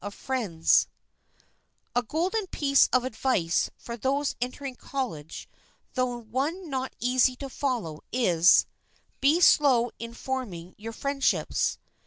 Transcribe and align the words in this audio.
[Sidenote: 0.03 0.13
FORMING 0.15 0.47
FRIENDSHIPS] 0.63 0.87
A 1.93 2.01
golden 2.01 2.47
piece 2.47 2.87
of 2.91 3.03
advice 3.03 3.69
for 3.77 3.95
those 3.95 4.35
entering 4.41 4.75
college, 4.75 5.47
though 5.93 6.17
one 6.17 6.71
not 6.71 6.95
easy 6.99 7.35
to 7.35 7.47
follow, 7.49 8.01
is: 8.11 8.65
"Be 9.19 9.39
slow 9.39 9.91
in 9.99 10.15
forming 10.15 10.73
your 10.75 10.91
friendships." 10.93 11.77